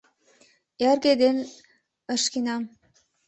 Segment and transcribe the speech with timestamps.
[0.89, 1.37] Эрге ден
[2.15, 2.63] ышкенам